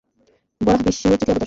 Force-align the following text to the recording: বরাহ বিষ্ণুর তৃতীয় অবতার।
বরাহ 0.61 0.81
বিষ্ণুর 0.85 1.11
তৃতীয় 1.11 1.25
অবতার। 1.25 1.39